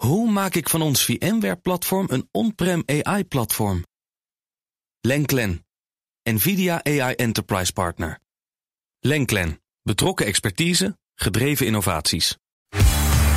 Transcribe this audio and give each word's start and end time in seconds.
Hoe 0.00 0.30
maak 0.30 0.54
ik 0.54 0.68
van 0.68 0.82
ons 0.82 1.04
VMware-platform 1.04 2.06
een 2.10 2.28
on-prem 2.30 2.82
AI-platform? 2.86 3.84
Lenklen, 5.00 5.66
NVIDIA 6.22 6.84
AI 6.84 7.14
Enterprise 7.14 7.72
Partner. 7.72 8.18
Lenklen, 9.00 9.60
betrokken 9.82 10.26
expertise, 10.26 10.98
gedreven 11.14 11.66
innovaties. 11.66 12.36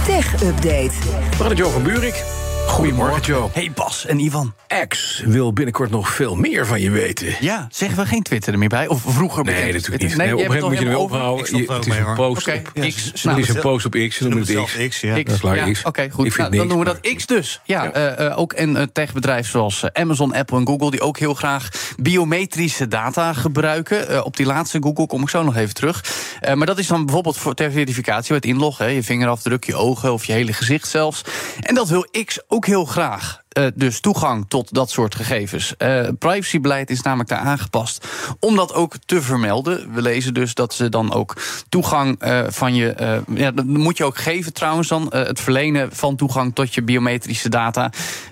Tech 0.06 0.44
Update. 0.44 0.94
We 1.30 1.36
gaan 1.36 1.50
het 1.50 1.58
Jo 1.58 1.70
van 1.70 1.84
Buurik. 1.84 2.43
Goedemorgen, 2.68 3.22
Joe. 3.22 3.50
Hey 3.54 3.72
Bas 3.76 4.06
en 4.06 4.20
Ivan. 4.20 4.54
X 4.88 5.22
wil 5.26 5.54
binnenkort 5.54 5.90
nog 5.90 6.10
veel 6.10 6.36
meer 6.36 6.66
van 6.66 6.82
je 6.82 6.90
weten. 6.90 7.36
Ja, 7.40 7.68
zeggen 7.72 7.98
we 8.00 8.06
geen 8.06 8.24
Twitter 8.24 8.54
er 8.54 8.60
meer 8.60 8.70
bij? 8.70 8.88
Of 8.88 9.02
vroeger 9.08 9.44
Nee, 9.44 9.54
bekend 9.56 9.74
natuurlijk 9.74 10.04
niet. 10.04 10.18
Nee, 10.18 10.34
op 10.34 10.40
een 10.40 10.46
gegeven 10.46 10.62
moment 10.62 10.70
moet 10.70 10.80
je 10.80 10.86
er 10.86 11.02
het 11.02 11.10
weer 11.12 11.20
ophouden. 11.20 11.46
Het 11.46 11.88
is 11.88 11.98
een 11.98 12.06
mee, 12.06 12.16
post 12.16 12.48
Oké, 12.48 12.62
op... 12.76 12.84
X. 12.90 13.06
Het 13.06 13.24
Nou, 13.24 13.40
is 13.42 13.50
een 13.50 13.60
post 13.62 13.86
op 13.86 13.92
X, 14.10 14.16
ze 14.16 14.24
noemen 14.24 14.40
het 14.40 14.48
zelf 14.50 14.72
X. 14.72 14.88
X, 14.88 15.02
ja. 15.02 15.14
X. 15.16 15.24
Dat 15.24 15.36
is 15.36 15.42
lang 15.42 15.58
ja, 15.58 15.72
X. 15.72 15.84
Oké, 15.84 16.10
goed. 16.12 16.38
Nou, 16.38 16.50
dan 16.58 16.68
noemen 16.68 16.86
we 16.94 17.00
dat 17.02 17.14
X 17.16 17.26
dus. 17.26 17.62
Ja, 17.66 17.84
Ja. 17.84 17.92
eh, 17.92 18.26
eh, 18.26 18.38
ook 18.40 18.54
een 18.56 18.76
eh, 18.78 18.84
techbedrijf 18.94 19.48
zoals 19.50 19.84
Amazon, 19.94 20.34
Apple 20.34 20.58
en 20.58 20.68
Google... 20.68 20.92
die 20.92 21.02
ook 21.02 21.18
heel 21.20 21.34
graag 21.34 21.70
biometrische 21.98 22.88
data 22.88 23.34
gebruiken. 23.34 24.08
Eh, 24.10 24.26
op 24.26 24.38
die 24.38 24.46
laatste 24.46 24.78
Google 24.82 25.08
kom 25.08 25.22
ik 25.22 25.30
zo 25.30 25.44
nog 25.44 25.56
even 25.56 25.74
terug. 25.74 26.04
Eh, 26.42 26.54
maar 26.54 26.68
dat 26.68 26.78
is 26.80 26.88
dan 26.88 27.06
bijvoorbeeld 27.06 27.38
voor 27.38 27.54
ter 27.54 27.72
verificatie 27.72 28.34
met 28.34 28.46
inloggen. 28.46 28.86
hè. 28.86 28.92
Je 28.92 29.04
vingerafdruk, 29.04 29.64
je 29.64 29.76
ogen 29.76 30.14
of 30.14 30.26
je 30.26 30.34
hele 30.34 30.54
gezicht 30.54 30.88
zelfs. 30.88 31.22
En 31.60 31.76
dat 31.76 31.90
wil 31.90 32.08
X 32.26 32.40
ook 32.54 32.66
heel 32.66 32.86
graag. 32.86 33.42
Eh, 33.50 33.68
dus 33.76 34.00
toegang 34.00 34.46
tot 34.48 34.74
dat 34.74 34.90
soort 34.90 35.16
gegevens. 35.16 35.78
Eh 35.78 36.08
privacybeleid 36.20 36.90
is 36.90 37.02
namelijk 37.02 37.30
daar 37.30 37.40
aangepast 37.40 38.08
om 38.40 38.56
dat 38.56 38.74
ook 38.74 38.96
te 39.06 39.22
vermelden. 39.22 39.94
We 39.94 40.02
lezen 40.02 40.34
dus 40.34 40.54
dat 40.54 40.74
ze 40.74 40.90
dan 40.90 41.14
ook 41.14 41.36
toegang 41.70 42.20
eh, 42.20 42.42
van 42.48 42.76
je. 42.76 43.22
ja, 43.34 43.52
dat 43.52 43.66
moet 43.66 43.98
je 43.98 44.04
ook 44.04 44.18
geven 44.18 44.54
trouwens 44.54 44.88
dan. 44.88 45.08
het 45.10 45.40
verlenen 45.40 45.96
van 45.96 46.16
toegang 46.16 46.56
tot 46.56 46.74
je 46.74 46.84
biometrische 46.84 47.50
data. 47.50 47.92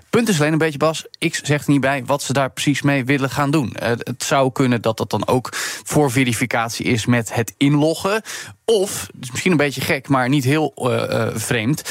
Punt 0.09 0.29
is 0.29 0.39
alleen 0.39 0.51
een 0.51 0.57
beetje, 0.57 0.77
Bas. 0.77 1.05
Zegt 1.19 1.65
er 1.65 1.71
niet 1.71 1.81
bij 1.81 2.05
wat 2.05 2.23
ze 2.23 2.33
daar 2.33 2.51
precies 2.51 2.81
mee 2.81 3.05
willen 3.05 3.29
gaan 3.29 3.51
doen. 3.51 3.75
Het 3.79 4.23
zou 4.23 4.51
kunnen 4.51 4.81
dat 4.81 4.97
dat 4.97 5.09
dan 5.09 5.27
ook 5.27 5.49
voor 5.83 6.11
verificatie 6.11 6.85
is 6.85 7.05
met 7.05 7.33
het 7.33 7.53
inloggen. 7.57 8.21
Of, 8.71 9.09
misschien 9.31 9.51
een 9.51 9.57
beetje 9.57 9.81
gek, 9.81 10.07
maar 10.07 10.29
niet 10.29 10.43
heel 10.43 10.73
eh, 10.75 11.21
eh, 11.21 11.35
vreemd. 11.35 11.83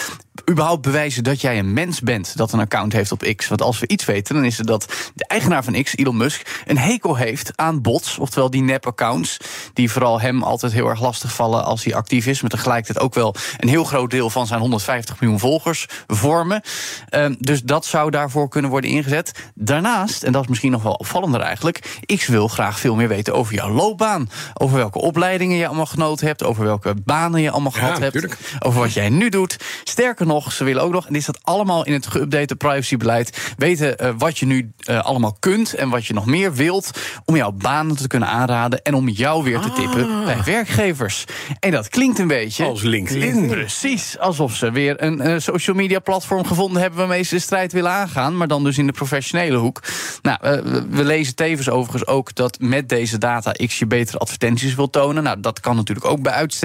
Überhaupt 0.51 0.83
bewijzen 0.83 1.25
dat 1.25 1.41
jij 1.41 1.59
een 1.59 1.73
mens 1.73 2.01
bent 2.01 2.37
dat 2.37 2.53
een 2.53 2.61
account 2.61 2.93
heeft 2.93 3.13
op 3.13 3.35
X. 3.37 3.49
Want 3.49 3.63
als 3.63 3.79
we 3.79 3.89
iets 3.89 4.05
weten, 4.05 4.35
dan 4.35 4.45
is 4.45 4.59
het 4.59 4.67
dat 4.67 5.11
de 5.15 5.27
eigenaar 5.27 5.65
van 5.65 5.83
X, 5.83 5.97
Elon 5.97 6.17
Musk, 6.17 6.63
een 6.67 6.79
hekel 6.79 7.17
heeft 7.17 7.53
aan 7.55 7.83
bots. 7.83 8.19
Oftewel 8.19 8.51
die 8.51 8.63
nep-accounts. 8.63 9.37
Die 9.73 9.91
vooral 9.91 10.21
hem 10.21 10.43
altijd 10.43 10.73
heel 10.73 10.89
erg 10.89 11.01
lastig 11.01 11.35
vallen 11.35 11.65
als 11.65 11.85
hij 11.85 11.95
actief 11.95 12.27
is. 12.27 12.41
Maar 12.41 12.51
tegelijkertijd 12.51 13.05
ook 13.05 13.15
wel 13.15 13.35
een 13.57 13.69
heel 13.69 13.85
groot 13.85 14.11
deel 14.11 14.31
van 14.31 14.47
zijn 14.47 14.61
150 14.61 15.21
miljoen 15.21 15.39
volgers 15.39 15.87
vormen. 16.07 16.63
Ehm, 17.09 17.35
dus 17.39 17.63
dat 17.63 17.87
zou 17.87 18.11
daarvoor 18.11 18.49
kunnen 18.49 18.71
worden 18.71 18.91
ingezet. 18.91 19.51
Daarnaast, 19.55 20.23
en 20.23 20.33
dat 20.33 20.43
is 20.43 20.49
misschien 20.49 20.71
nog 20.71 20.83
wel 20.83 20.93
opvallender 20.93 21.41
eigenlijk. 21.41 21.99
X 22.17 22.27
wil 22.27 22.49
graag 22.49 22.81
veel 22.81 22.95
meer 22.95 23.09
weten 23.09 23.35
over 23.35 23.55
jouw 23.55 23.71
loopbaan. 23.71 24.31
Over 24.55 24.77
welke 24.77 24.99
opleidingen 24.99 25.57
je 25.57 25.67
allemaal 25.67 25.87
genoten 25.87 26.27
hebt. 26.27 26.45
Over 26.45 26.65
welke 26.65 26.70
banen 27.05 27.41
je 27.43 27.51
allemaal 27.51 27.73
Ja, 27.75 27.79
gehad 27.81 27.99
hebt. 27.99 28.13
tuurlijk. 28.13 28.39
Over 28.59 28.81
wat 28.81 28.93
jij 28.93 29.09
nu 29.09 29.29
doet. 29.29 29.57
Sterker 29.85 30.27
nog, 30.27 30.53
ze 30.53 30.65
willen 30.65 30.83
ook 30.83 30.93
nog, 30.93 31.07
en 31.07 31.13
dit 31.13 31.23
staat 31.23 31.39
allemaal 31.43 31.85
in 31.87 31.93
het 31.93 32.09
geüpdate 32.19 32.57
privacybeleid. 32.59 33.53
Weten 33.57 33.99
eh, 33.99 34.11
wat 34.19 34.39
je 34.39 34.47
nu 34.47 34.73
eh, 34.85 35.05
allemaal 35.05 35.37
kunt 35.41 35.75
en 35.75 35.89
wat 35.89 36.07
je 36.07 36.15
nog 36.15 36.27
meer 36.27 36.55
wilt. 36.55 36.91
Om 37.25 37.37
jouw 37.37 37.53
banen 37.53 37.97
te 37.97 38.07
kunnen 38.07 38.29
aanraden. 38.29 38.83
En 38.83 38.95
om 38.95 39.09
jou 39.09 39.45
weer 39.45 39.61
te 39.61 39.73
tippen 39.73 40.25
bij 40.25 40.43
werkgevers. 40.45 41.25
En 41.61 41.71
dat 41.71 41.89
klinkt 41.89 42.19
een 42.19 42.27
beetje. 42.29 42.65
Als 42.65 42.83
LinkedIn. 42.83 43.49
Precies, 43.49 44.19
alsof 44.19 44.55
ze 44.57 44.71
weer 44.71 45.03
een 45.03 45.21
eh, 45.21 45.35
social 45.39 45.77
media 45.77 45.99
platform 45.99 46.45
gevonden 46.47 46.81
hebben 46.81 46.99
waarmee 46.99 47.23
ze 47.23 47.35
de 47.35 47.41
strijd 47.41 47.73
willen 47.73 47.91
aangaan, 47.91 48.37
maar 48.37 48.49
dan 48.49 48.65
dus 48.65 48.79
in 48.79 48.87
de 48.87 48.93
professionele 48.93 49.57
hoek. 49.57 49.83
Nou, 50.23 50.39
we- 50.43 50.87
we 50.91 51.05
lezen 51.05 51.35
tevens 51.35 51.69
overigens 51.71 52.07
ook 52.07 52.35
dat 52.35 52.59
met 52.61 52.89
deze 52.89 53.19
data 53.19 53.53
X 53.53 53.79
je 53.79 53.87
betere 53.87 54.19
advertenties 54.19 54.75
wil 54.75 54.91
tonen. 54.91 55.23
Nou, 55.23 55.41
dat 55.41 55.61
kan 55.61 55.77
natuurlijk 55.77 56.07
ook 56.07 56.23
bij 56.23 56.33
uitstek 56.33 56.59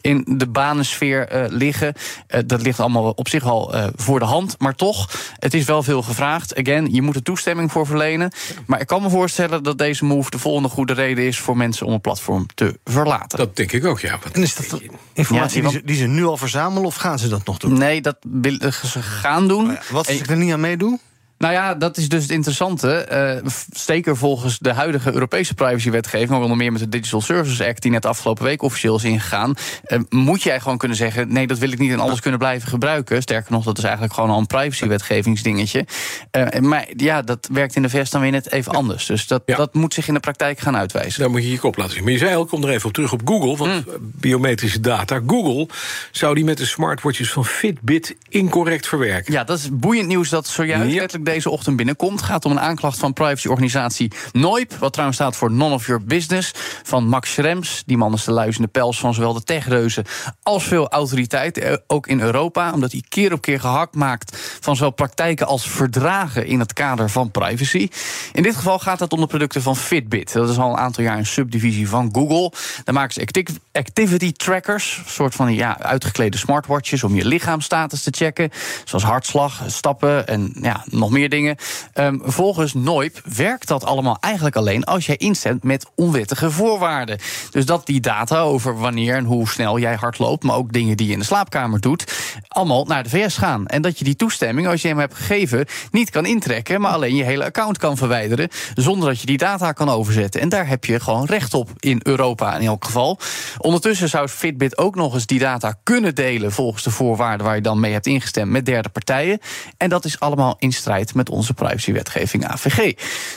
in 0.00 0.24
de 0.28 0.46
banensfeer 0.46 1.28
eh, 1.28 1.44
liggen. 1.48 1.94
Eh, 2.26 2.40
dat 2.46 2.62
ligt 2.62 2.80
allemaal 2.80 3.10
op 3.10 3.28
zich 3.28 3.44
al 3.44 3.74
eh, 3.74 3.86
voor 3.96 4.18
de 4.18 4.24
hand, 4.24 4.54
maar 4.58 4.74
toch, 4.74 5.10
het 5.38 5.54
is 5.54 5.64
wel 5.64 5.82
veel 5.82 6.02
gevraagd. 6.02 6.56
Again, 6.56 6.92
je 6.92 7.02
moet 7.02 7.14
er 7.14 7.22
toestemming 7.22 7.72
voor 7.72 7.86
verlenen. 7.86 8.30
Maar 8.66 8.80
ik 8.80 8.86
kan 8.86 9.02
me 9.02 9.10
voorstellen 9.10 9.62
dat 9.62 9.78
deze 9.78 10.04
move 10.04 10.30
de 10.30 10.38
volgende 10.38 10.68
goede 10.68 10.92
reden 10.92 11.24
is 11.24 11.38
voor 11.38 11.56
mensen 11.56 11.86
om 11.86 11.92
een 11.92 12.00
platform 12.00 12.46
te 12.54 12.78
verlaten. 12.84 13.38
Dat 13.38 13.56
denk 13.56 13.72
ik 13.72 13.84
ook, 13.84 14.00
ja. 14.00 14.18
En 14.32 14.42
is 14.42 14.54
dat 14.54 14.80
informatie 15.12 15.62
Ja, 15.62 15.68
die, 15.68 15.78
ze, 15.78 15.84
die 15.86 15.96
ze 15.96 16.06
nu 16.06 16.24
al 16.24 16.36
verzamelen 16.36 16.84
of 16.84 16.94
gaan 16.94 17.18
ze 17.18 17.28
dat 17.28 17.44
nog 17.46 17.58
doen? 17.58 17.78
Nee, 17.78 18.00
dat 18.00 18.16
willen 18.20 18.72
ze 18.72 19.02
gaan 19.02 19.48
doen. 19.48 19.64
Ja, 19.66 19.80
Wat 19.90 20.06
En- 20.06 20.12
als 20.12 20.22
ik 20.22 20.30
er 20.30 20.36
niet 20.36 20.52
aan 20.52 20.60
meedoe? 20.60 20.98
Nou 21.44 21.56
ja, 21.56 21.74
dat 21.74 21.96
is 21.96 22.08
dus 22.08 22.22
het 22.22 22.30
interessante. 22.30 23.42
F- 23.50 23.66
zeker 23.72 24.16
volgens 24.16 24.58
de 24.58 24.72
huidige 24.72 25.12
Europese 25.12 25.54
privacywetgeving, 25.54 26.42
onder 26.42 26.56
meer 26.56 26.72
met 26.72 26.80
de 26.80 26.88
Digital 26.88 27.20
Services 27.20 27.60
Act, 27.66 27.82
die 27.82 27.90
net 27.90 28.06
afgelopen 28.06 28.44
week 28.44 28.62
officieel 28.62 28.96
is 28.96 29.04
ingegaan, 29.04 29.54
eh, 29.84 29.98
moet 30.08 30.42
jij 30.42 30.60
gewoon 30.60 30.78
kunnen 30.78 30.96
zeggen: 30.96 31.32
nee, 31.32 31.46
dat 31.46 31.58
wil 31.58 31.72
ik 31.72 31.78
niet 31.78 31.90
en 31.92 32.00
alles 32.00 32.20
kunnen 32.20 32.38
blijven 32.38 32.68
gebruiken. 32.68 33.22
Sterker 33.22 33.52
nog, 33.52 33.64
dat 33.64 33.78
is 33.78 33.84
eigenlijk 33.84 34.14
gewoon 34.14 34.30
al 34.30 34.38
een 34.38 34.46
privacywetgevingsdingetje. 34.46 35.86
Eh, 36.30 36.60
maar 36.60 36.86
ja, 36.96 37.22
dat 37.22 37.48
werkt 37.52 37.76
in 37.76 37.82
de 37.82 37.88
VS 37.90 38.10
dan 38.10 38.20
weer 38.20 38.30
net 38.30 38.52
even 38.52 38.72
anders. 38.72 39.06
Dus 39.06 39.26
dat, 39.26 39.42
Ja. 39.46 39.56
dat 39.56 39.74
moet 39.74 39.94
zich 39.94 40.08
in 40.08 40.14
de 40.14 40.20
praktijk 40.20 40.58
gaan 40.60 40.76
uitwijzen. 40.76 41.20
Daar 41.20 41.30
moet 41.30 41.42
je 41.42 41.50
je 41.50 41.58
kop 41.58 41.76
laten 41.76 41.94
zien. 41.94 42.02
Maar 42.02 42.12
je 42.12 42.18
zei 42.18 42.34
al, 42.34 42.44
kom 42.44 42.62
er 42.64 42.70
even 42.70 42.86
op 42.88 42.92
terug 42.94 43.12
op 43.12 43.20
Google. 43.24 43.56
Want 43.56 43.72
Mm. 43.86 43.92
biometrische 44.00 44.80
data. 44.80 45.20
Google 45.26 45.68
zou 46.10 46.34
die 46.34 46.44
met 46.44 46.58
de 46.58 46.66
smartwatches 46.66 47.30
van 47.32 47.44
Fitbit 47.44 48.16
incorrect 48.28 48.86
verwerken. 48.88 49.32
Ja, 49.32 49.44
dat 49.44 49.58
is 49.58 49.68
boeiend 49.72 50.06
nieuws 50.08 50.28
dat 50.28 50.46
zojuist 50.46 50.94
Ja. 50.94 51.06
Deze 51.34 51.50
ochtend 51.50 51.76
binnenkomt. 51.76 52.22
Gaat 52.22 52.44
om 52.44 52.50
een 52.50 52.60
aanklacht 52.60 52.98
van 52.98 53.12
privacyorganisatie 53.12 54.12
NOIP... 54.32 54.74
wat 54.74 54.92
trouwens 54.92 55.18
staat 55.18 55.36
voor 55.36 55.50
None 55.50 55.74
of 55.74 55.86
Your 55.86 56.04
Business, 56.04 56.52
van 56.82 57.08
Max 57.08 57.32
Schrems. 57.32 57.82
Die 57.86 57.96
man 57.96 58.12
is 58.12 58.24
de 58.24 58.32
luizende 58.32 58.68
pels 58.68 58.98
van 58.98 59.14
zowel 59.14 59.32
de 59.32 59.42
techreuzen 59.42 60.04
als 60.42 60.64
veel 60.64 60.88
autoriteiten, 60.88 61.62
eh, 61.62 61.76
ook 61.86 62.06
in 62.06 62.20
Europa... 62.20 62.72
omdat 62.72 62.92
hij 62.92 63.02
keer 63.08 63.32
op 63.32 63.40
keer 63.40 63.60
gehakt 63.60 63.94
maakt 63.94 64.58
van 64.60 64.76
zowel 64.76 64.90
praktijken 64.90 65.46
als 65.46 65.68
verdragen... 65.68 66.46
in 66.46 66.58
het 66.58 66.72
kader 66.72 67.10
van 67.10 67.30
privacy. 67.30 67.88
In 68.32 68.42
dit 68.42 68.56
geval 68.56 68.78
gaat 68.78 69.00
het 69.00 69.12
om 69.12 69.20
de 69.20 69.26
producten 69.26 69.62
van 69.62 69.76
Fitbit. 69.76 70.32
Dat 70.32 70.48
is 70.48 70.58
al 70.58 70.70
een 70.70 70.78
aantal 70.78 71.04
jaar 71.04 71.18
een 71.18 71.26
subdivisie 71.26 71.88
van 71.88 72.08
Google. 72.12 72.52
Daar 72.84 72.94
maken 72.94 73.14
ze 73.14 73.20
acti- 73.20 73.58
activity 73.72 74.32
trackers, 74.32 75.00
een 75.04 75.10
soort 75.10 75.34
van 75.34 75.54
ja, 75.54 75.80
uitgeklede 75.80 76.36
smartwatches... 76.36 77.04
om 77.04 77.14
je 77.14 77.24
lichaamsstatus 77.24 78.02
te 78.02 78.10
checken, 78.10 78.50
zoals 78.84 79.04
hartslag, 79.04 79.62
stappen 79.66 80.26
en 80.26 80.52
ja, 80.60 80.84
nog 80.90 81.10
meer 81.14 81.28
dingen. 81.28 81.56
Ehm, 81.92 82.18
volgens 82.22 82.74
Noip 82.74 83.20
werkt 83.36 83.68
dat 83.68 83.84
allemaal 83.84 84.16
eigenlijk 84.20 84.56
alleen 84.56 84.84
als 84.84 85.06
jij 85.06 85.16
instemt 85.16 85.62
met 85.62 85.86
onwettige 85.94 86.50
voorwaarden. 86.50 87.18
Dus 87.50 87.66
dat 87.66 87.86
die 87.86 88.00
data 88.00 88.40
over 88.40 88.78
wanneer 88.78 89.16
en 89.16 89.24
hoe 89.24 89.48
snel 89.48 89.78
jij 89.78 89.94
hard 89.94 90.18
loopt, 90.18 90.44
maar 90.44 90.56
ook 90.56 90.72
dingen 90.72 90.96
die 90.96 91.06
je 91.06 91.12
in 91.12 91.18
de 91.18 91.24
slaapkamer 91.24 91.80
doet, 91.80 92.12
allemaal 92.48 92.84
naar 92.84 93.02
de 93.02 93.08
VS 93.08 93.36
gaan. 93.36 93.66
En 93.66 93.82
dat 93.82 93.98
je 93.98 94.04
die 94.04 94.16
toestemming, 94.16 94.66
als 94.66 94.82
je 94.82 94.88
hem 94.88 94.98
hebt 94.98 95.14
gegeven, 95.14 95.66
niet 95.90 96.10
kan 96.10 96.26
intrekken, 96.26 96.80
maar 96.80 96.92
alleen 96.92 97.16
je 97.16 97.24
hele 97.24 97.44
account 97.44 97.78
kan 97.78 97.96
verwijderen, 97.96 98.48
zonder 98.74 99.08
dat 99.08 99.20
je 99.20 99.26
die 99.26 99.38
data 99.38 99.72
kan 99.72 99.88
overzetten. 99.88 100.40
En 100.40 100.48
daar 100.48 100.68
heb 100.68 100.84
je 100.84 101.00
gewoon 101.00 101.24
recht 101.24 101.54
op 101.54 101.70
in 101.78 102.00
Europa 102.02 102.56
in 102.56 102.66
elk 102.66 102.84
geval. 102.84 103.18
Ondertussen 103.58 104.08
zou 104.08 104.28
Fitbit 104.28 104.78
ook 104.78 104.94
nog 104.94 105.14
eens 105.14 105.26
die 105.26 105.38
data 105.38 105.74
kunnen 105.82 106.14
delen 106.14 106.52
volgens 106.52 106.82
de 106.82 106.90
voorwaarden 106.90 107.46
waar 107.46 107.54
je 107.54 107.62
dan 107.62 107.80
mee 107.80 107.92
hebt 107.92 108.06
ingestemd 108.06 108.50
met 108.50 108.66
derde 108.66 108.88
partijen. 108.88 109.38
En 109.76 109.88
dat 109.88 110.04
is 110.04 110.20
allemaal 110.20 110.56
in 110.58 110.72
strijd 110.72 111.03
met 111.12 111.30
onze 111.30 111.54
privacywetgeving 111.54 112.46
AVG. 112.46 112.92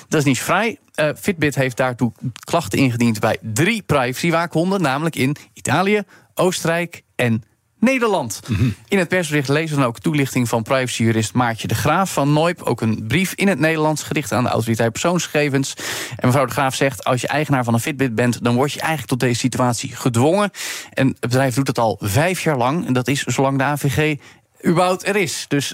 Dat 0.08 0.20
is 0.20 0.26
niet 0.26 0.40
vrij. 0.40 0.80
Eh, 0.94 1.10
Fitbit 1.20 1.56
heeft 1.56 1.78
daartoe 1.78 2.12
klachten 2.40 2.80
ingediend 2.80 3.20
bij 3.20 3.38
drie 3.42 3.82
privacywaakhonderen, 3.82 4.82
namelijk 4.82 5.16
in 5.16 5.36
Italië, 5.54 6.02
Oostenrijk 6.34 7.02
en 7.16 7.44
Nederland. 7.80 8.42
In 8.88 8.98
het 8.98 9.08
persbericht 9.08 9.50
lezen 9.50 9.76
we 9.76 9.82
dan 9.82 9.90
ook 9.90 10.00
toelichting 10.00 10.50
van 10.50 10.64
privacyjurist 10.64 11.34
Maartje 11.34 11.68
de 11.68 11.76
Graaf 11.76 12.14
van 12.14 12.34
Noip. 12.34 12.62
Ook 12.62 12.82
een 12.82 13.08
brief 13.08 13.34
in 13.34 13.48
het 13.48 13.60
Nederlands 13.60 14.04
gericht 14.04 14.32
aan 14.32 14.44
de 14.44 14.50
autoriteit 14.50 14.92
persoonsgegevens. 14.92 15.74
En 16.16 16.28
mevrouw 16.28 16.46
de 16.46 16.52
Graaf 16.52 16.76
zegt: 16.76 17.04
als 17.04 17.22
je 17.22 17.28
eigenaar 17.28 17.64
van 17.64 17.74
een 17.74 17.80
Fitbit 17.80 18.16
bent, 18.16 18.44
dan 18.44 18.56
word 18.56 18.72
je 18.72 18.80
eigenlijk 18.80 19.10
tot 19.10 19.20
deze 19.20 19.40
situatie 19.40 19.96
gedwongen. 19.96 20.52
En 20.94 21.08
het 21.08 21.20
bedrijf 21.20 21.56
doet 21.56 21.68
het 21.68 21.80
al 21.80 21.98
vijf 22.02 22.44
jaar 22.44 22.58
lang. 22.58 22.86
En 22.88 22.94
dat 22.94 23.08
is 23.08 23.24
zolang 23.24 23.58
de 23.58 23.64
AVG 23.64 24.18
überhaupt 24.66 25.08
er 25.08 25.16
is. 25.16 25.46
Dus 25.48 25.74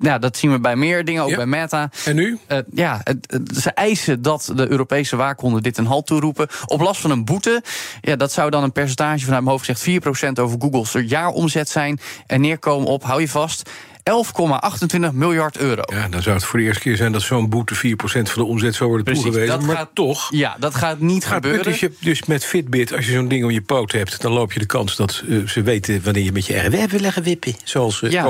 ja, 0.00 0.18
dat 0.18 0.36
zien 0.36 0.50
we 0.52 0.60
bij 0.60 0.76
meer 0.76 1.04
dingen, 1.04 1.22
ook 1.22 1.28
Ja. 1.28 1.36
bij 1.36 1.46
Meta. 1.46 1.90
En 2.04 2.14
nu? 2.14 2.38
Eh, 2.46 2.58
ja, 2.72 3.00
het- 3.04 3.38
ze 3.60 3.70
eisen 3.70 4.22
dat 4.22 4.52
de 4.54 4.70
Europese 4.70 5.16
waakhonden 5.16 5.62
dit 5.62 5.78
een 5.78 5.86
halt 5.86 6.06
toeroepen. 6.06 6.48
Op 6.66 6.80
last 6.80 7.00
van 7.00 7.10
een 7.10 7.24
boete. 7.24 7.62
Ja, 8.00 8.16
dat 8.16 8.32
zou 8.32 8.50
dan 8.50 8.62
een 8.62 8.72
percentage 8.72 9.24
vanuit 9.24 9.42
mijn 9.42 9.54
hoofd 9.56 9.64
gezegd 9.66 9.80
4% 9.80 10.38
over 10.38 10.60
Google's 10.60 11.08
jaaromzet 11.08 11.68
zijn. 11.68 12.00
En 12.26 12.40
neerkomen 12.40 12.88
op, 12.88 13.02
hou 13.04 13.20
je 13.20 13.28
vast. 13.28 13.70
11,28 14.10 15.12
miljard 15.12 15.58
euro. 15.58 15.82
Ja, 15.94 16.08
dan 16.08 16.22
zou 16.22 16.34
het 16.36 16.44
voor 16.44 16.58
de 16.58 16.64
eerste 16.64 16.82
keer 16.82 16.96
zijn 16.96 17.12
dat 17.12 17.22
zo'n 17.22 17.48
boete 17.48 17.74
4% 17.74 17.78
van 18.00 18.42
de 18.42 18.44
omzet 18.44 18.74
zou 18.74 18.88
worden 18.88 19.04
Precies, 19.06 19.22
toegewezen. 19.24 19.58
dat 19.58 19.66
Maar 19.66 19.76
gaat- 19.76 19.90
toch. 19.94 20.28
Ja, 20.30 20.56
dat 20.58 20.74
gaat 20.74 20.98
niet 21.00 21.24
gebeuren. 21.26 21.72
is, 21.72 21.80
je, 21.80 21.92
dus 22.00 22.24
met 22.24 22.44
Fitbit, 22.44 22.92
als 22.96 23.06
je 23.06 23.12
zo'n 23.12 23.28
ding 23.28 23.44
om 23.44 23.50
je 23.50 23.60
poot 23.62 23.92
hebt, 23.92 24.20
dan 24.20 24.32
loop 24.32 24.52
je 24.52 24.58
de 24.58 24.66
kans 24.66 24.96
dat 24.96 25.22
eh, 25.28 25.36
ze 25.46 25.62
weten 25.62 26.00
wanneer 26.04 26.22
je 26.24 26.32
met 26.32 26.46
je 26.46 26.58
RW 26.58 26.90
wil 26.90 27.00
leggen 27.00 27.22
wippen. 27.22 27.54
Zoals 27.64 28.00
uh, 28.00 28.10
Ja. 28.10 28.24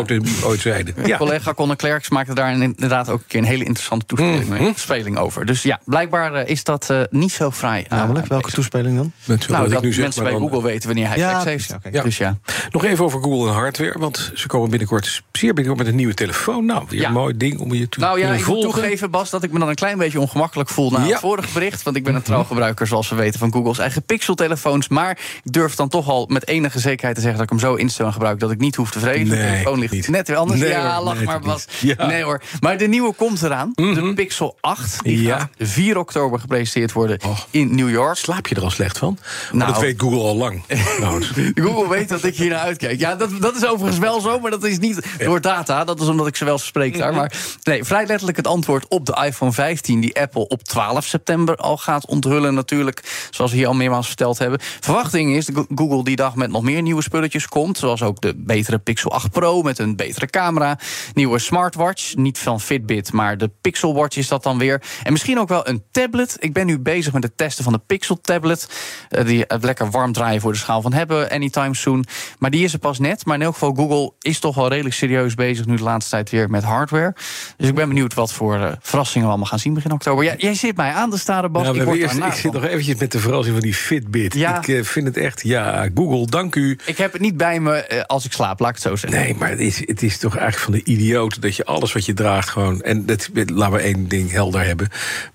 ooit 0.44 0.60
zeiden. 0.60 0.94
Ja. 1.12 1.16
Collega 1.16 1.54
Conor 1.54 1.76
Klerks 1.76 2.08
maakte 2.08 2.34
daar 2.34 2.52
inderdaad 2.52 3.08
ook 3.08 3.18
een 3.20 3.26
keer 3.28 3.40
een 3.40 3.46
hele 3.46 3.64
interessante 3.64 4.06
toespeling 4.06 4.48
mee- 4.48 4.72
speling 4.76 5.18
over. 5.18 5.46
Dus 5.46 5.62
ja, 5.62 5.80
blijkbaar 5.84 6.34
eh, 6.34 6.48
is 6.50 6.64
dat 6.64 6.90
eh, 6.90 7.00
niet 7.10 7.32
zo 7.32 7.50
vrij. 7.50 7.84
eh, 7.88 7.98
Namelijk, 7.98 8.26
welke 8.26 8.50
toespeling 8.50 8.96
dan? 8.96 9.12
Met 9.24 9.48
Nou, 9.48 9.68
dat 9.68 9.78
ik 9.78 9.84
nu 9.84 9.92
zeg, 9.92 10.02
mensen 10.02 10.22
bij 10.22 10.32
dan- 10.32 10.40
Google 10.40 10.62
weten 10.62 10.86
wanneer 10.86 11.08
hij 11.08 11.18
Ja, 11.18 11.42
heeft. 11.44 11.74
oké. 11.74 11.88
Ja. 11.92 12.02
Dus 12.02 12.16
ja. 12.18 12.38
Nog 12.70 12.84
even 12.84 13.04
over 13.04 13.22
Google 13.22 13.48
en 13.48 13.54
hardware, 13.54 13.98
want 13.98 14.30
ze 14.34 14.46
komen 14.46 14.70
binnenkort, 14.70 15.22
zeer 15.32 15.54
binnenkort 15.62 15.78
met 15.78 15.86
een 15.86 15.96
nieuwe 15.96 16.14
telefoon. 16.14 16.64
Nou, 16.66 16.84
weer 16.88 17.00
Ja. 17.00 17.06
een 17.06 17.12
mooi 17.14 17.36
ding 17.36 17.58
om 17.58 17.74
je 17.74 17.88
te 17.88 17.98
Nou 18.00 18.18
ja, 18.18 18.32
ik 18.32 18.46
moet 18.46 18.60
toegeven, 18.60 19.10
Bas, 19.10 19.30
dat 19.30 19.42
ik 19.42 19.52
me 19.52 19.58
dan 19.58 19.68
een 19.68 19.74
klein 19.74 19.98
beetje 19.98 20.20
ongemakkelijk 20.20 20.68
voel 20.68 20.90
na 20.90 20.98
Ja. 21.04 21.06
het 21.10 21.18
vorige 21.20 21.48
bericht. 21.52 21.82
Want 21.82 21.96
ik 21.96 22.04
ben 22.04 22.14
een 22.14 22.22
trouw 22.22 22.44
gebruiker, 22.44 22.86
zoals 22.86 23.08
we 23.08 23.16
weten, 23.16 23.38
van 23.38 23.52
Google's 23.52 23.78
eigen 23.78 24.02
Pixel-telefoons. 24.02 24.88
Maar 24.88 25.10
ik 25.44 25.52
durf 25.52 25.74
dan 25.74 25.88
toch 25.88 26.08
al 26.08 26.26
met 26.28 26.46
enige 26.48 26.78
zekerheid 26.78 27.14
te 27.14 27.20
zeggen 27.20 27.40
dat 27.40 27.52
ik 27.52 27.58
hem 27.60 27.68
zo 27.70 27.74
instel 27.74 28.06
en 28.06 28.12
gebruik 28.12 28.40
dat 28.40 28.50
ik 28.50 28.58
niet 28.58 28.76
hoef 28.76 28.90
te 28.90 28.98
vrezen. 28.98 29.28
Nee, 29.28 29.38
de 29.38 29.46
telefoon 29.50 29.78
ligt 29.78 29.92
niet. 29.92 30.08
net 30.08 30.28
weer 30.28 30.36
anders. 30.36 30.60
Nee, 30.60 30.68
ja, 30.68 30.94
hoor, 30.94 31.04
lach 31.04 31.14
nee, 31.16 31.24
maar, 31.24 31.40
Bas. 31.40 31.66
Ja. 31.80 32.06
Nee 32.06 32.22
hoor. 32.22 32.42
Maar 32.60 32.78
de 32.78 32.86
nieuwe 32.86 33.12
komt 33.12 33.42
eraan. 33.42 33.72
De 33.74 34.12
Pixel 34.14 34.56
8. 34.60 35.02
Die 35.02 35.22
Ja. 35.22 35.38
gaat 35.38 35.48
4 35.58 35.98
oktober 35.98 36.40
gepresenteerd 36.40 36.92
worden 36.92 37.18
Och. 37.26 37.46
in 37.50 37.74
New 37.74 37.90
York. 37.90 38.16
Slaap 38.16 38.46
je 38.46 38.54
er 38.54 38.62
al 38.62 38.70
slecht 38.70 38.98
van? 38.98 39.18
Nou. 39.52 39.72
dat 39.72 39.80
weet 39.80 40.00
Google 40.00 40.18
al 40.20 40.36
lang. 40.36 40.62
Nou, 41.00 41.22
Google 41.54 41.88
weet 41.88 42.08
dat 42.08 42.24
ik 42.24 42.36
hier 42.36 42.50
naar 42.50 42.58
uitkijk. 42.58 42.98
Ja, 43.00 43.14
dat, 43.14 43.30
dat 43.40 43.56
is 43.56 43.66
overigens 43.66 43.98
wel 43.98 44.20
zo, 44.20 44.38
maar 44.40 44.50
dat 44.50 44.64
is 44.64 44.78
niet 44.78 45.06
door 45.18 45.40
Dat 45.84 46.00
is 46.00 46.08
omdat 46.08 46.26
ik 46.26 46.36
ze 46.36 46.44
wel 46.44 46.58
spreek 46.58 46.98
daar. 46.98 47.14
Maar 47.14 47.32
nee, 47.62 47.84
vrij 47.84 48.06
letterlijk 48.06 48.36
het 48.36 48.46
antwoord 48.46 48.88
op 48.88 49.06
de 49.06 49.22
iPhone 49.24 49.52
15... 49.52 50.00
die 50.00 50.20
Apple 50.20 50.48
op 50.48 50.62
12 50.62 51.04
september 51.04 51.56
al 51.56 51.76
gaat 51.76 52.06
onthullen 52.06 52.54
natuurlijk. 52.54 53.28
Zoals 53.30 53.50
we 53.50 53.56
hier 53.56 53.66
al 53.66 53.74
meermaals 53.74 54.06
verteld 54.06 54.38
hebben. 54.38 54.58
Verwachting 54.80 55.36
is 55.36 55.46
dat 55.46 55.66
Google 55.74 56.04
die 56.04 56.16
dag 56.16 56.34
met 56.34 56.50
nog 56.50 56.62
meer 56.62 56.82
nieuwe 56.82 57.02
spulletjes 57.02 57.48
komt. 57.48 57.78
Zoals 57.78 58.02
ook 58.02 58.20
de 58.20 58.34
betere 58.36 58.78
Pixel 58.78 59.12
8 59.12 59.30
Pro 59.30 59.62
met 59.62 59.78
een 59.78 59.96
betere 59.96 60.26
camera. 60.26 60.78
Nieuwe 61.14 61.38
smartwatch, 61.38 62.14
niet 62.14 62.38
van 62.38 62.60
Fitbit, 62.60 63.12
maar 63.12 63.38
de 63.38 63.50
Pixel 63.60 63.94
Watch 63.94 64.16
is 64.16 64.28
dat 64.28 64.42
dan 64.42 64.58
weer. 64.58 64.82
En 65.02 65.12
misschien 65.12 65.38
ook 65.38 65.48
wel 65.48 65.68
een 65.68 65.82
tablet. 65.90 66.36
Ik 66.38 66.52
ben 66.52 66.66
nu 66.66 66.78
bezig 66.78 67.12
met 67.12 67.22
het 67.22 67.36
testen 67.36 67.64
van 67.64 67.72
de 67.72 67.80
Pixel 67.86 68.20
tablet. 68.20 68.68
eh, 69.08 69.24
die 69.24 69.44
het 69.46 69.64
lekker 69.64 69.90
warm 69.90 70.12
draaien 70.12 70.40
voor 70.40 70.52
de 70.52 70.58
schaal 70.58 70.82
van 70.82 70.92
hebben 70.92 71.30
anytime 71.30 71.74
soon. 71.74 72.04
Maar 72.38 72.50
die 72.50 72.64
is 72.64 72.72
er 72.72 72.78
pas 72.78 72.98
net. 72.98 73.24
Maar 73.24 73.36
in 73.36 73.42
elk 73.42 73.52
geval, 73.52 73.74
Google 73.74 74.12
is 74.20 74.38
toch 74.38 74.54
wel 74.54 74.68
redelijk 74.68 74.94
serieus 74.94 75.34
bezig 75.34 75.41
nu 75.50 75.76
de 75.76 75.82
laatste 75.82 76.10
tijd 76.10 76.30
weer 76.30 76.50
met 76.50 76.62
hardware. 76.62 77.14
Dus 77.56 77.68
ik 77.68 77.74
ben 77.74 77.88
benieuwd 77.88 78.14
wat 78.14 78.32
voor 78.32 78.54
eh, 78.56 78.72
verrassingen 78.80 79.22
we 79.26 79.28
allemaal 79.32 79.48
gaan 79.50 79.58
zien 79.58 79.74
begin 79.74 79.92
oktober. 79.92 80.24
Ja, 80.24 80.34
jij 80.36 80.54
zit 80.54 80.76
mij 80.76 80.92
aan 80.92 81.10
te 81.10 81.18
staren, 81.18 81.52
Bas. 81.52 81.62
Nou, 81.62 81.84
we 81.84 81.92
ik, 81.94 82.00
eerst, 82.02 82.16
ik 82.16 82.32
zit 82.32 82.52
nog 82.52 82.64
eventjes 82.64 82.96
met 82.96 83.12
de 83.12 83.18
verrassing 83.18 83.54
van 83.54 83.64
die 83.64 83.74
Fitbit. 83.74 84.34
Ja. 84.34 84.58
Ik 84.58 84.68
eh, 84.68 84.82
vind 84.84 85.06
het 85.06 85.16
echt, 85.16 85.42
ja, 85.42 85.88
Google, 85.94 86.26
dank 86.26 86.54
u. 86.54 86.78
ik 86.84 86.96
heb 86.98 87.12
het 87.12 87.20
niet 87.20 87.36
bij 87.36 87.60
me 87.60 87.74
eh, 87.74 88.02
als 88.06 88.24
ik 88.24 88.32
slaap, 88.32 88.60
laat 88.60 88.68
ik 88.68 88.74
het 88.74 88.84
zo 88.84 88.96
zeggen. 88.96 89.20
Nee, 89.20 89.34
maar 89.34 89.48
het 89.50 89.58
is, 89.60 89.86
het 89.86 90.02
is 90.02 90.18
toch 90.18 90.36
eigenlijk 90.36 90.64
van 90.64 90.72
de 90.72 90.84
idioot 90.92 91.42
dat 91.42 91.56
je 91.56 91.64
alles 91.64 91.92
wat 91.92 92.04
je 92.06 92.14
draagt 92.14 92.48
gewoon. 92.48 92.82
En 92.82 93.06
dat, 93.06 93.28
laten 93.46 93.76
we 93.76 93.80
één 93.82 94.08
ding 94.08 94.30
helder 94.30 94.64
hebben. 94.64 94.88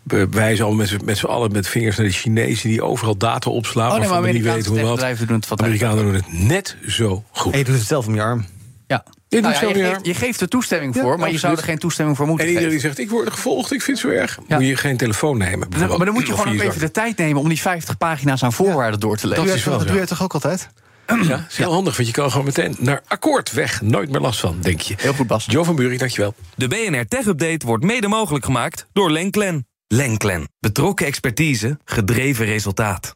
We 0.03 0.27
wijzen 0.31 0.65
al 0.65 0.73
met 0.73 0.87
z'n- 0.87 1.01
met 1.05 1.17
z'n 1.17 1.25
allen 1.25 1.51
met 1.51 1.67
vingers 1.67 1.97
naar 1.97 2.05
de 2.05 2.11
Chinezen 2.11 2.69
die 2.69 2.81
overal 2.83 3.17
data 3.17 3.49
opslaan. 3.49 3.91
Oh 3.91 3.99
nee, 3.99 4.09
maar 4.09 4.21
we 4.21 4.27
niet 4.27 4.35
Amerikaanse 4.35 4.69
weten 4.69 4.71
hoe 4.71 4.79
wat. 4.79 4.99
techbedrijven 4.99 5.27
doen 5.27 5.35
het 5.37 5.47
wat 5.47 5.57
De 5.57 5.63
Amerikanen 5.63 6.03
doen 6.03 6.13
het 6.13 6.33
net 6.33 6.75
zo 6.87 7.23
goed. 7.31 7.51
En 7.53 7.57
je 7.59 7.65
doet 7.65 7.75
het 7.77 7.87
zelf 7.87 8.07
om 8.07 8.13
je 8.15 8.21
arm. 8.21 8.45
Ja. 8.87 9.03
Nou 9.41 9.53
ja, 9.53 9.59
zo, 9.59 9.67
je, 9.67 9.73
geeft, 9.73 10.05
je 10.05 10.13
geeft 10.13 10.41
er 10.41 10.47
toestemming 10.47 10.95
Ja, 10.95 11.01
voor, 11.01 11.19
maar 11.19 11.31
je 11.31 11.37
zou 11.37 11.57
er 11.57 11.63
geen 11.63 11.77
toestemming 11.77 12.17
voor 12.17 12.27
moeten 12.27 12.45
En 12.45 12.51
iedereen 12.51 12.73
die 12.73 12.81
zegt, 12.81 12.99
ik 12.99 13.09
word 13.09 13.29
gevolgd, 13.29 13.71
ik 13.71 13.81
vind 13.81 14.01
het 14.01 14.11
zo 14.11 14.13
erg. 14.13 14.39
Ja. 14.47 14.57
Moet 14.57 14.67
je 14.67 14.75
geen 14.75 14.97
telefoon 14.97 15.37
nemen. 15.37 15.59
Maar 15.59 15.67
bijvoorbeeld. 15.69 16.05
dan 16.05 16.13
moet 16.13 16.27
je 16.27 16.33
gewoon 16.33 16.53
ook 16.53 16.61
je 16.61 16.63
even 16.63 16.79
de 16.79 16.91
tijd 16.91 17.17
nemen 17.17 17.41
om 17.41 17.49
die 17.49 17.61
50 17.61 17.97
pagina's 17.97 18.43
aan 18.43 18.53
voorwaarden 18.53 18.99
door 18.99 19.17
te 19.17 19.27
lezen. 19.27 19.45
Dat 19.45 19.55
is 19.55 19.63
wel 19.63 19.77
dat 19.77 19.87
doe 19.87 20.05
toch 20.05 20.23
ook 20.23 20.33
altijd? 20.33 20.69
Ja, 21.07 21.15
dat 21.27 21.39
is 21.49 21.57
heel 21.57 21.73
handig, 21.73 21.95
want 21.95 22.07
je 22.07 22.13
kan 22.13 22.31
gewoon 22.31 22.45
meteen 22.45 22.75
naar 22.79 23.01
akkoord 23.07 23.51
weg. 23.51 23.81
Nooit 23.81 24.11
meer 24.11 24.21
last 24.21 24.39
van, 24.39 24.57
denk 24.61 24.81
je. 24.81 24.93
Heel 24.97 25.13
goed, 25.13 25.27
Bas. 25.27 25.45
Jo 25.45 25.63
van 25.63 25.75
Buurik, 25.75 25.99
dankjewel. 25.99 26.33
De 26.55 26.67
BNR 26.67 27.07
Tech 27.07 27.25
Update 27.25 27.65
wordt 27.65 27.83
mede 27.83 28.07
mogelijk 28.07 28.45
gemaakt 28.45 28.87
door 28.93 29.11
Lenklen. 29.11 29.67
Lenklen. 29.87 30.49
Betrokken 30.59 31.05
expertise, 31.05 31.79
gedreven 31.85 32.45
resultaat. 32.45 33.15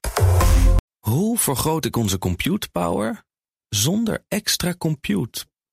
Hoe 1.00 1.38
vergroot 1.38 1.86
ik 1.86 1.96
onze 1.96 2.18
compute 2.18 2.70
power 2.72 3.24
zonder 3.70 4.24
extra 4.28 4.74
compute 4.78 5.46